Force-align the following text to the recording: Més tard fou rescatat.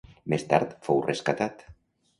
Més 0.33 0.45
tard 0.53 0.73
fou 0.89 1.05
rescatat. 1.11 1.65